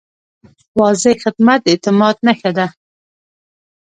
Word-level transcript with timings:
واضح 0.79 1.15
خدمت 1.23 1.59
د 1.63 1.65
اعتماد 1.73 2.15
نښه 2.27 2.51
ده. 2.57 2.67